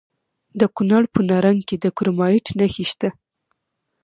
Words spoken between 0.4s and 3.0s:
د کونړ په نرنګ کې د کرومایټ نښې